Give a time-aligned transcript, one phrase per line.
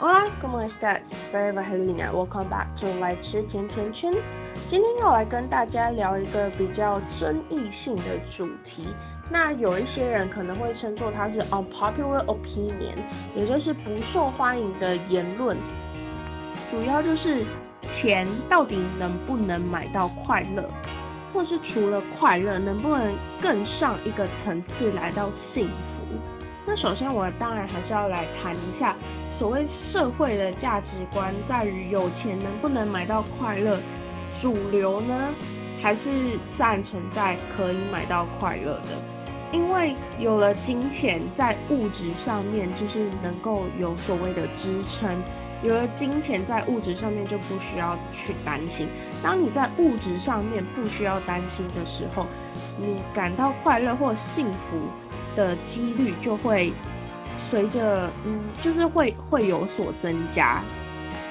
[0.00, 1.00] Hola, ¿cómo estás?
[1.30, 2.10] Soy Valentina.
[2.12, 4.10] Welcome back to 来吃甜甜圈。
[4.68, 8.88] 今天要来跟大家聊一个比较争议性的主题。
[9.30, 12.96] 那有一些人可能会称作它是 unpopular opinion，
[13.36, 15.56] 也就是不受欢迎的言论。
[16.70, 17.44] 主要就是
[18.00, 20.68] 钱到底能不能买到快乐，
[21.32, 25.68] 或是除了快乐，能不能更上一个层次来到幸
[25.98, 26.06] 福？
[26.66, 28.96] 那首先我当然还是要来谈一下。
[29.42, 33.76] 所谓社会的价值观在于有钱能不能买到快乐，
[34.40, 35.34] 主流呢
[35.82, 36.00] 还是
[36.56, 38.90] 赞成在可以买到快乐的？
[39.50, 45.20] 因为有了金钱在物质上面就是能够有所谓的支撑，
[45.64, 48.86] 有了金钱在物质上面就不需要去担心。
[49.24, 52.28] 当你在物质上面不需要担心的时候，
[52.78, 54.78] 你感到快乐或幸福
[55.34, 56.72] 的几率就会。
[57.52, 60.62] 随着嗯，就是会会有所增加，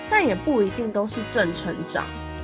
[0.08, 2.04] 但也不一定都是正成长。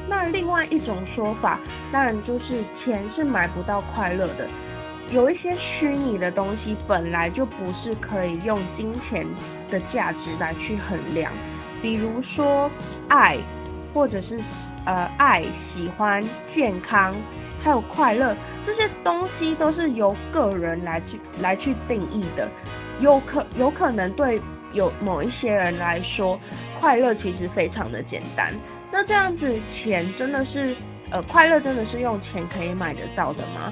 [0.10, 1.60] 那另外一种说法，
[1.92, 4.48] 当然就是钱是买不到快乐的。
[5.12, 9.24] 有一些虚拟的东西本来就不是可以用金钱
[9.70, 11.32] 的价值来去衡量，
[11.80, 12.72] 比如说
[13.10, 13.38] 爱，
[13.94, 14.40] 或者是
[14.86, 15.44] 呃爱、
[15.76, 16.20] 喜欢、
[16.56, 17.14] 健康，
[17.64, 22.50] 还有快乐这些东西都是由个人来去来去定义的。
[23.00, 24.40] 有可有可能对
[24.74, 26.40] 有某一些人来说，
[26.80, 28.54] 快乐其实非常的简单。
[28.92, 30.76] 那这样子，钱真的是
[31.12, 33.72] 呃，快乐真的是用钱可以买得到的吗？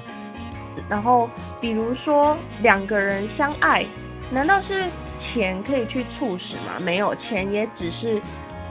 [0.88, 1.28] 然后，
[1.60, 3.84] 比如说两个人相爱，
[4.30, 4.84] 难道是
[5.20, 6.78] 钱可以去促使吗？
[6.80, 8.20] 没有，钱也只是，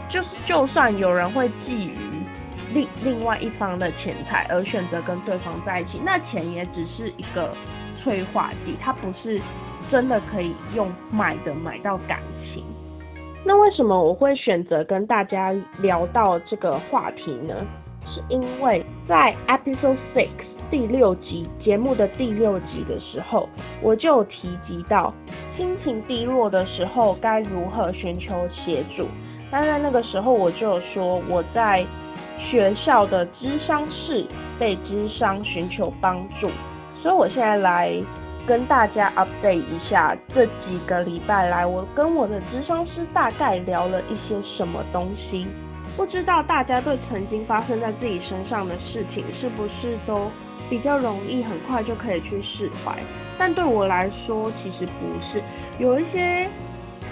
[0.09, 1.91] 就是就算有人会觊觎
[2.73, 7.53] 另另外一方的钱财而选择跟对方在一起，那钱也只是一个
[8.01, 9.41] 催化剂，它不是。
[9.91, 12.63] 真的可以用买的买到感情，
[13.43, 17.55] 那为什么我会选择跟大家聊到这个话题呢？
[18.07, 20.29] 是因为在 episode six
[20.71, 23.47] 第六集节目的第六集的时候，
[23.81, 25.13] 我就提及到
[25.55, 29.07] 心情低落的时候该如何寻求协助。
[29.51, 31.85] 那在那个时候，我就有说我在
[32.39, 34.25] 学校的智商室
[34.57, 36.49] 被智商寻求帮助，
[37.01, 37.93] 所以我现在来。
[38.47, 45.47] 跟大家 update 一下，这几个礼拜来，我跟我的咨商师大概聊了一些什么东西。
[45.97, 50.29] 不知道大家对曾经发生在自己身上的事情，是不是都
[50.69, 52.95] 比较容易，很快就可以去释怀？
[53.37, 55.41] 但对我来说，其实不是，
[55.79, 56.47] 有一些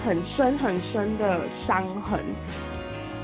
[0.04, 2.20] 很深很深的伤痕，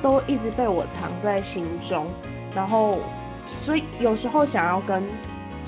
[0.03, 2.06] 都一直被我藏在心中。
[2.54, 2.99] 然后，
[3.65, 5.00] 所以有时候想要跟。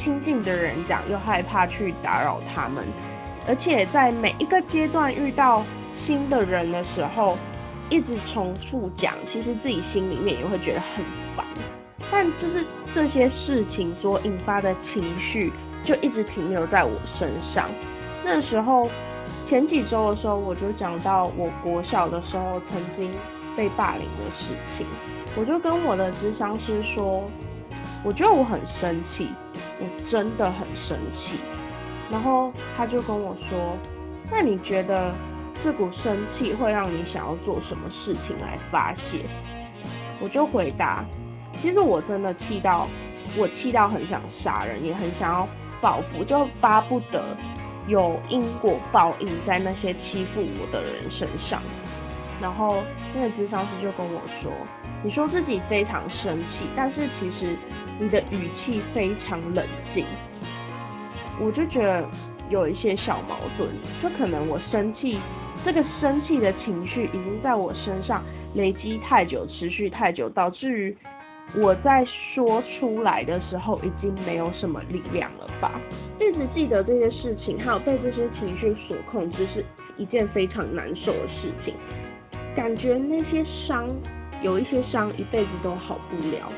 [0.02, 2.84] 亲近的人讲，又害怕去打扰他们，
[3.46, 5.62] 而且在每一个阶段遇到
[6.04, 7.38] 新的人的时候，
[7.88, 11.04] 一直重复讲，其实自己心里面也会觉得很
[11.36, 11.46] 烦。
[12.10, 15.52] 但就是这些事情所引发的情绪，
[15.84, 17.70] 就一直停留在我身上。
[18.24, 18.90] 那时候
[19.48, 23.08] 前几周的时候，我就讲到我国小的时候曾经
[23.56, 24.84] 被霸凌的事情，
[25.36, 27.22] 我就跟我的咨商师说。
[28.04, 29.28] 我觉得我很生气，
[29.82, 31.38] 我真的很生气。
[32.10, 33.76] 然后他就跟我说
[34.30, 35.12] ：“那你觉得
[35.64, 39.24] 这股生气会让你想要做什么事情来发泄？”
[40.20, 41.04] 我就回答
[41.56, 42.86] ：“其实我真的气到，
[43.36, 45.48] 我气到很想杀人，也很想要
[45.80, 47.24] 报复，就巴不得
[47.88, 51.62] 有因果报应在那些欺负我的人身上。”
[52.42, 52.82] 然后
[53.14, 54.52] 那个智商师就跟我说
[55.02, 57.56] ：“你说自己非常生气，但是其实……”
[58.00, 59.64] 你的语气非常冷
[59.94, 60.04] 静，
[61.38, 62.04] 我就觉得
[62.48, 63.68] 有一些小矛盾。
[64.02, 65.20] 就可能我生气，
[65.64, 70.96] 这个生气的情绪已经在我身上累积太久，持续太久，导致于
[71.54, 75.80] 我在说出来的时候已经没有什么力量了吧？
[76.18, 79.64] 一直记得这些事情，还有被这些情绪所控制，是
[79.96, 81.74] 一件非常难受的事情。
[82.54, 83.88] 感觉那些伤，
[84.42, 86.52] 有一些伤一辈子都好不了。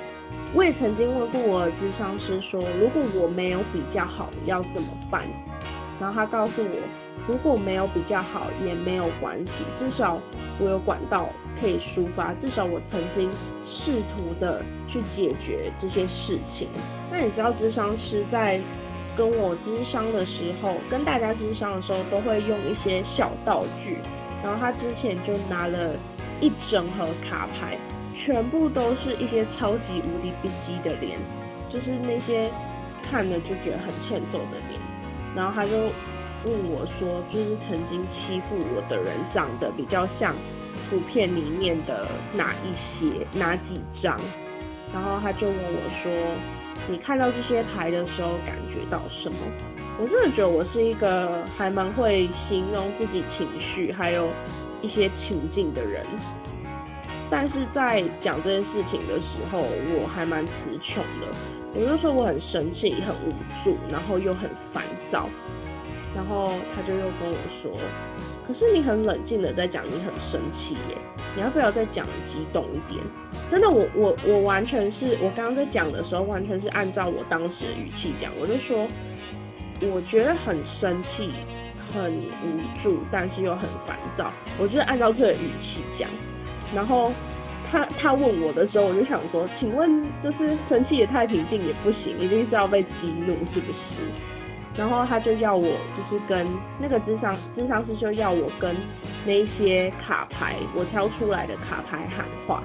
[0.55, 5.23] 我也曾经问过我的智商师说，如果我没有比较好，要怎么办？
[6.01, 6.77] 然后他告诉我，
[7.29, 10.19] 如果没有比较好也没有关系，至少
[10.59, 11.29] 我有管道
[11.61, 13.31] 可以抒发，至少我曾经
[13.67, 16.69] 试图的去解决这些事情。
[17.11, 18.61] 那你知道智商师在
[19.17, 23.99] 跟我智商的时候，跟大家智商的时候，都会用一些小道具，
[24.45, 25.97] 然后他之前就拿了
[26.41, 27.77] 一整盒卡牌。
[28.17, 31.19] 全部都是一些超级无敌逼机的脸，
[31.69, 32.51] 就是那些
[33.03, 34.81] 看了就觉得很欠揍的脸。
[35.37, 40.35] 然后他就问我说，就是曾经欺负我的人长得比较像
[40.89, 44.19] 图片里面的哪一些哪几张，
[44.95, 46.11] 然后他就问我说
[46.89, 49.37] ：“你看到这些牌的时候感觉到什么？”
[50.01, 54.29] 我真的觉得我是一个还蛮会形容自己情绪，还有
[54.83, 56.05] 一些情境的人。
[57.31, 60.53] 但是在讲这件事情的时候，我还蛮词
[60.85, 61.29] 穷的。
[61.75, 63.31] 我就说我很生气、很无
[63.65, 65.29] 助，然后又很烦躁。
[66.15, 67.73] 然后他就又跟我说
[68.47, 70.97] ：“可是你很冷静的在讲，你很生气耶，
[71.35, 73.03] 你要不要再讲激动一点？”
[73.51, 78.31] 真的，我我我完全是我刚刚在讲的时候，完全是按照我当时的语气讲。
[78.41, 78.87] 我就说，
[79.83, 81.31] 我觉得很生气、
[81.93, 84.31] 很无助，但是又很烦躁。
[84.59, 86.09] 我就是按照这个语气讲。
[86.75, 87.13] 然后
[87.71, 94.07] 他他问我的时候，我就想说，请问就是生气也太平静也不行，一定是要被激怒是不是？
[94.77, 96.45] 然后他就要我就是跟
[96.81, 98.75] 那个智商智商师就要我跟
[99.25, 102.65] 那些卡牌我挑出来的卡牌喊话，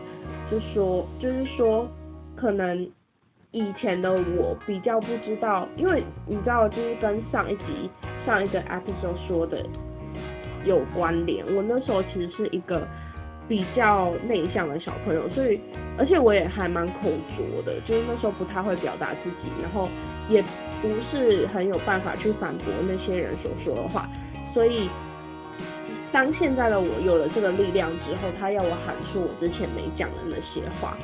[0.49, 1.87] 就说就是说
[2.35, 2.89] 可能
[3.51, 7.89] 以前的我比较不知道，因为你知道就是跟上一集
[8.25, 9.65] 上一个 episode 说的
[10.65, 12.87] 有关联，我那时候其实是一个。
[13.47, 15.59] 比较内向的小朋友，所以
[15.97, 19.89] 而且我也还蛮口拙的，就是那时候不太会表达自己，然后
[20.29, 20.39] 也
[20.83, 24.07] 不是很有办法去反驳那些人所说的话。
[24.53, 24.87] 所以
[26.11, 30.95] 当现在的我有了这个力量之后，他要我喊出我之前没讲的那些话。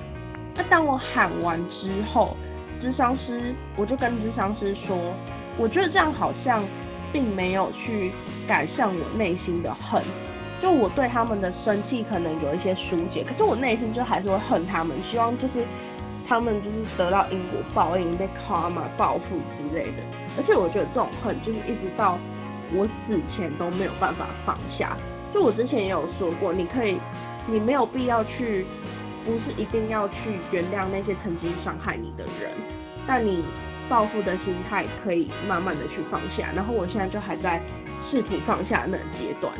[0.55, 2.35] 那当我喊完之后，
[2.81, 4.97] 智商师我就跟智商师说，
[5.57, 6.63] 我觉得这样好像
[7.11, 8.11] 并没有去
[8.47, 10.01] 改善我内心的恨。
[10.61, 15.65] 就我对他们的生气可能有一些疏解，可是我内心就还是会恨他们，希望就是
[16.27, 19.97] 他们就是得到因果报应，被卡嘛报复之类的。
[20.37, 22.17] 而且我觉得这种恨就是一直到
[22.73, 24.95] 我死前都没有办法放下。
[25.33, 26.97] 就我之前也有说过，你可以，
[27.45, 28.65] 你没有必要去，
[29.25, 32.51] 不是一定要去原谅那些曾经伤害你的人，
[33.07, 33.43] 但你
[33.89, 36.51] 报复的心态可以慢慢的去放下。
[36.55, 37.61] 然后我现在就还在
[38.09, 39.51] 试图放下那个阶段。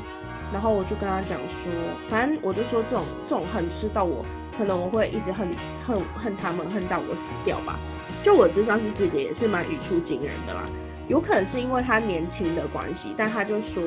[0.54, 1.74] 然后我就跟他讲说，
[2.08, 4.24] 反正我就说这种这种恨是到我
[4.56, 5.50] 可能我会一直恨
[5.86, 7.80] 恨恨他们恨到我死掉吧。
[8.24, 10.64] 就我智商是自己也是蛮语出惊人的啦，
[11.08, 13.84] 有可能是因为他年轻的关系，但他就说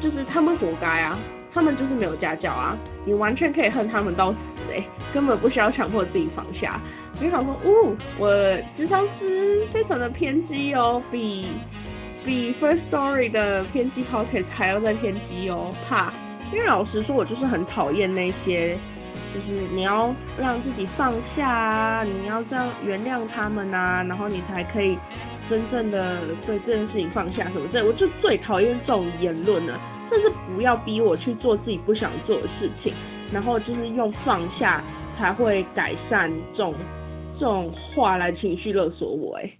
[0.00, 1.16] 就是他们活该啊，
[1.52, 4.38] 他们就是没有家教啊，你完全可以恨他们到死
[4.72, 6.80] 哎，根本不需要强迫自己放下。
[7.14, 11.48] 我就想说，哦，我智商是非常的偏激哦，比。
[12.24, 16.12] 比 First Story 的偏激 Pocket 还要再偏激哦，怕，
[16.52, 18.72] 因为老实说，我就是很讨厌那些，
[19.32, 24.98] 就是你要让自己放下啊，你要这样原谅他们啊，然后你才可以
[25.48, 29.80] 真正的对这件事情放下什么这，我就最讨厌这种言论了，
[30.10, 32.92] 但是不要逼我去做自己不想做的事情，
[33.32, 34.82] 然后就是用放下
[35.18, 36.74] 才会改善这种
[37.38, 39.50] 这种话来情绪勒索我，哎。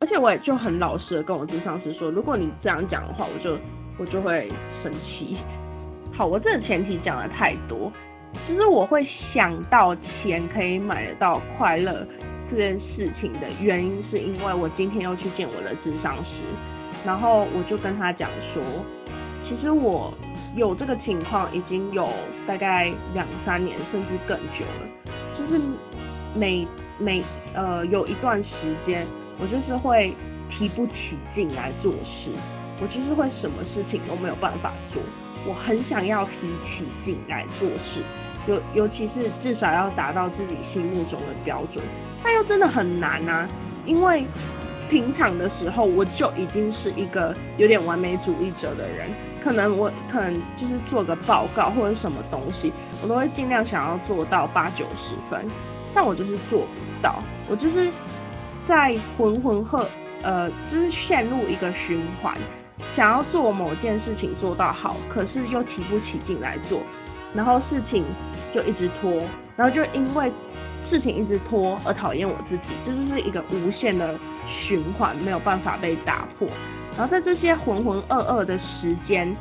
[0.00, 3.58] 而且我也就很老实的跟我智商师说，如果你这样讲的话，我就
[3.98, 4.48] 我就会
[4.82, 5.36] 生气。
[6.16, 7.90] 好，我这个前提讲的太多，
[8.48, 12.06] 就是我会想到钱可以买得到快乐
[12.48, 16.30] 这件事情的原因，是因为我今天又去见我的智商师，
[17.04, 18.62] 然后我就跟他讲说，
[19.48, 20.12] 其实我
[20.54, 22.08] 有这个情况已经有
[22.46, 25.60] 大概两三年甚至更久了，就是
[26.34, 26.66] 每
[26.98, 27.22] 每
[27.54, 28.50] 呃有一段时
[28.86, 29.06] 间。
[29.40, 30.12] 我就是会
[30.50, 32.28] 提不起劲来做事，
[32.82, 35.00] 我就是会什么事情都没有办法做。
[35.46, 36.32] 我很想要提
[36.64, 38.02] 起劲来做事，
[38.48, 41.84] 尤尤其是至少要达到自己心目中的标准，
[42.20, 43.48] 但又真的很难啊。
[43.86, 44.26] 因为
[44.88, 49.08] 平常的时候我就已经是一个有点完美主义者的人，
[49.42, 55.46] 可能我可能就是做个报告或者什么东西，我都会尽量想要做到八九十分，
[55.94, 57.90] 但我就是做不到，我就是。
[58.68, 59.82] 在浑浑噩，
[60.20, 62.34] 呃，就是陷入一个循环，
[62.94, 66.82] 想要做某件事情做到好，可是又提不起劲来做，
[67.34, 68.04] 然后事情
[68.52, 69.10] 就一直拖，
[69.56, 70.30] 然后就因为
[70.90, 74.14] 事情一直拖而讨厌我自己，这就是一个无限的
[74.46, 76.48] 循环，没有办法被打破。
[76.96, 79.34] 然后在这些浑浑噩噩的时间，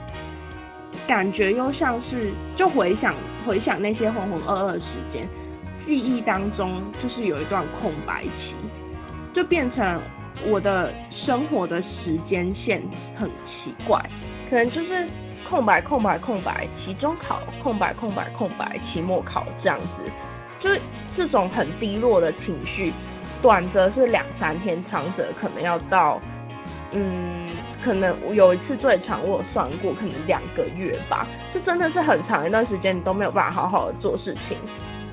[1.08, 5.24] 感觉又像是就回想回想那些浑浑噩噩的时间，
[5.86, 8.54] 记忆当中就是有一段空白期。
[9.34, 10.02] 就变成
[10.48, 12.82] 我的生活的时间线
[13.16, 14.04] 很奇怪，
[14.50, 15.08] 可能就是
[15.48, 20.12] 空白空白空白，期中考空白空白空白，期末考这样子，
[20.60, 20.82] 就是
[21.16, 22.94] 这种很低落的情绪，
[23.42, 26.20] 短则是两三天，长则可能要到，
[26.92, 27.48] 嗯，
[27.84, 34.58] 可能有一次最长我算过，可能两个月吧，就真的是很长一段时间你都没有办法好好的做事情。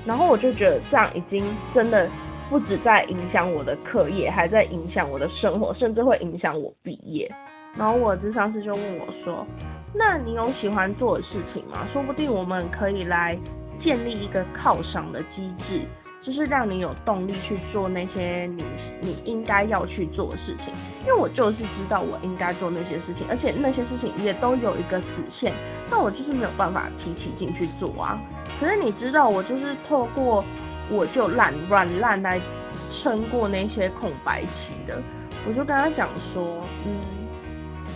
[0.05, 2.07] 然后我就觉得这样已经真的
[2.49, 7.31] 不止在影响我的课业，还在影响我的生活，甚至会影响我毕业。
[7.75, 9.45] 然后我智商师就问我说
[9.93, 11.87] ：“那你有喜欢做的事情吗？
[11.91, 13.37] 说不定我们可以来
[13.85, 15.81] 建立一个犒赏的机制。”
[16.25, 18.63] 就是让你有动力去做那些你
[18.99, 25.07] 你应该要去做的事情，因为我就是知道我应该做那些事情，而且那些事情也都有一个死
[25.39, 25.53] 线，
[25.87, 28.19] 但我就是没有办法提起劲去做啊。
[28.59, 30.43] 可是你知道，我就是透过
[30.89, 32.41] 我就懒软烂来
[33.03, 34.99] 撑过那些空白期的。
[35.47, 36.99] 我就跟他讲说，嗯，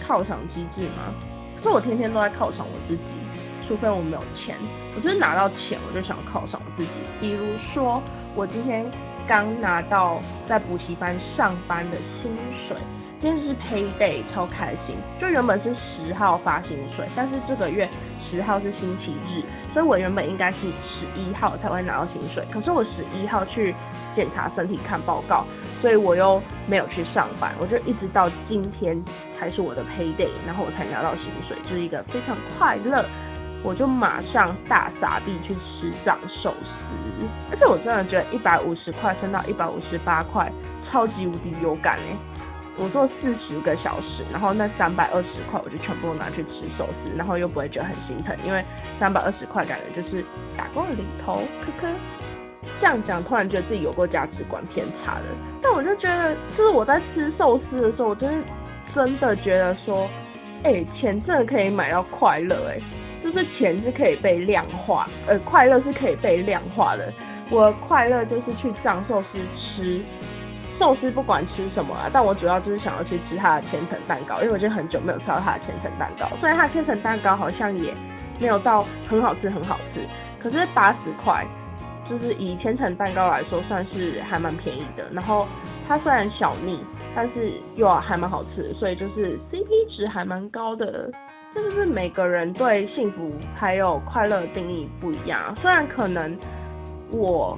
[0.05, 1.11] 犒赏机制吗？
[1.57, 3.01] 可是我天天都在犒赏我自己。
[3.69, 4.57] 除非我没有钱，
[4.95, 6.89] 我就是拿到钱我就想犒赏我自己。
[7.21, 8.01] 比如说，
[8.35, 8.83] 我今天
[9.27, 12.35] 刚拿到在补习班上班的薪
[12.67, 12.75] 水，
[13.21, 14.97] 今天是 pay day，超开心。
[15.21, 17.87] 就原本是十号发薪水，但是这个月
[18.31, 22.43] 十号是星期日，所以我原本应该是十一号才会拿到薪水。
[22.51, 23.75] 可是我十一号去
[24.15, 25.45] 检查身体看报告，
[25.79, 28.99] 所以我又没有去上班，我就一直到今天
[29.39, 33.05] 才是我的 pay day，然后我才拿到薪水，就是一个非常快乐。
[33.63, 40.51] 我就马上大傻逼去吃藏寿司，而且我真的觉得一百五十块升到一百五十八块，
[40.89, 42.17] 超级无敌有感哎！
[42.77, 48.63] 我做四十个小时，然后那三百二十块我就全部拿去吃寿司，然后又不会觉得很心疼，因为
[48.97, 50.23] 三百二十块感觉就是
[50.55, 51.93] 打工的零头，呵呵。
[52.79, 55.25] 这样讲突然觉得自己有过价值观偏差的，
[55.61, 58.47] 但我就觉得，就是我在吃寿司的时候，我真的
[58.95, 60.09] 真的觉得说，
[60.63, 62.79] 哎，钱真的可以买到快乐哎。
[63.23, 67.11] 就是钱是可以被量化，呃，快乐是可以被量化的。
[67.49, 70.01] 我快乐就是去藏寿司吃
[70.77, 76.29] 寿司，不管吃什么啊，但我主要就是想要去吃它的千层蛋糕，因为我已经很久没有吃到它的千层蛋糕。
[76.39, 77.93] 虽然它的千层蛋糕好像也
[78.39, 80.05] 没有到很好吃，很好吃，
[80.41, 81.45] 可是八十块，
[82.09, 85.09] 就是以千层蛋糕来说，算是还蛮便宜的。
[85.11, 85.47] 然后
[85.87, 86.79] 它虽然小腻，
[87.15, 91.11] 但是又还蛮好吃，所以就是 CP 值还蛮高的。
[91.53, 95.55] 这就是每个人对幸福还有快乐的定义不一样。
[95.57, 96.37] 虽然可能
[97.11, 97.57] 我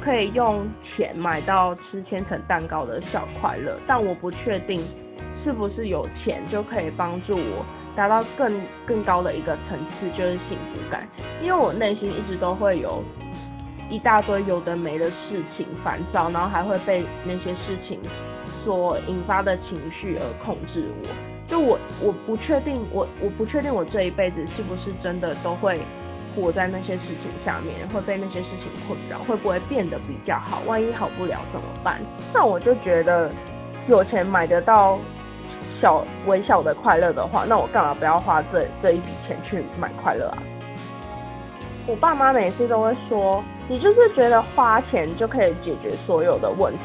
[0.00, 4.78] 可以用钱买到吃千层蛋糕的小快乐，但我不确定
[5.42, 7.64] 是不是有钱就可以帮助我
[7.96, 11.08] 达到更更高的一个层次，就是幸福感。
[11.42, 13.02] 因为我内心一直都会有
[13.88, 17.98] 一大堆有的没的事情烦躁，然后还会被那些事情
[18.62, 21.29] 所引发的情绪而控制我。
[21.50, 25.80] 就我我不确定，我我不确定我这一辈子是不是真的都会
[26.36, 30.62] 活在那些事情下面，会被那些事情困扰，会不会变得比较好？
[30.64, 32.00] 万一好不了怎么办？
[32.32, 33.28] 那我就觉得
[33.88, 34.96] 有钱买得到
[35.80, 40.38] 小微小的快乐的话，那我干嘛不要花这这一笔钱去买快乐啊？
[41.88, 46.82] 我爸妈每次都会说，你就是觉得花钱就可以解决所有的问题，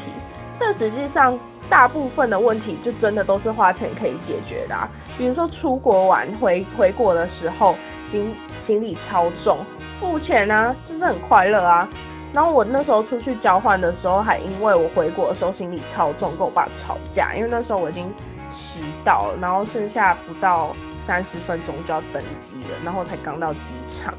[0.58, 1.38] 但实际上。
[1.68, 7.74] 大部分的问题就真的都是花钱可以解决的啊，比如说出国玩回回国的时候
[8.10, 8.34] 行
[8.66, 9.58] 行李超重，
[9.98, 11.88] 付钱啊，就是很快乐啊。
[12.32, 18.04] 然后我那时候出去交换的时候，还因为我回国的时候行李超重，跟我爸吵架，因为那时候我已经
[18.50, 20.74] 迟到了，然后剩下不到
[21.06, 23.60] 三十分钟就要登机了，然后才刚到机
[24.02, 24.12] 场，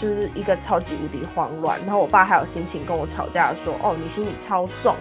[0.00, 1.78] 就是一个超级无敌慌乱。
[1.86, 4.96] 然后我爸还有心情跟我吵架说，哦，你行李超重。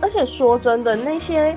[0.00, 1.56] 而且说真的，那些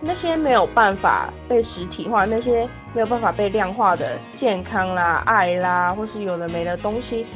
[0.00, 7.26] 那些没有办法被实体化、那些没有办法被量化的健康啦、爱啦，或是有的没的东西，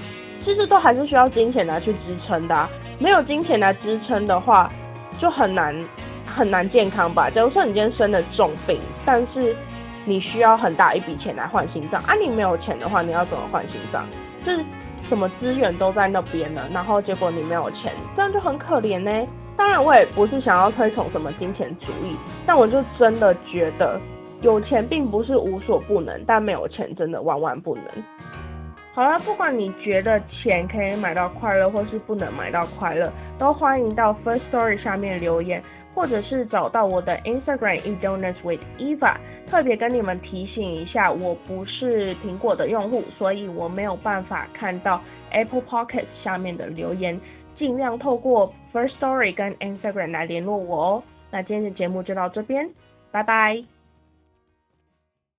[0.44, 2.68] 其实都还是需要金钱来去支撑的。
[2.98, 4.70] 没有金钱来支撑的话，
[5.18, 5.74] 就很难
[6.26, 7.28] 很难健康吧。
[7.30, 9.54] 假如说你今天生了重病，但是
[10.04, 14.06] 你需要很大一笔钱来换心脏，啊，你没有钱的话，你要怎么换心脏？
[14.44, 14.64] 就是
[15.08, 19.10] 什么资源都在那边呢，然后结果你没有钱，这样就很可怜呢。
[19.56, 24.00] 当然，我也不是想要推崇什么金钱主义，但我就真的觉得
[24.42, 27.84] 有钱并不是无所不能，但没有钱真的万万不能。
[28.92, 35.62] 好了，不管你觉得钱可以买到快乐，或是不能买到快乐，都欢迎到 First Story 下面留言，
[35.94, 39.14] 或者是找到我的 Instagram e d o n u t s with Eva。
[39.46, 47.20] 特别跟你们提醒一下，我不是苹果的用户，所以我没有办法看到 Apple Pocket 下面的留言。
[47.58, 51.02] 尽量透过 First Story 跟 Instagram 来联络我哦。
[51.30, 52.70] 那今天的节目就到这边，
[53.10, 53.73] 拜拜。